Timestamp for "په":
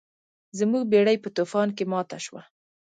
1.21-1.29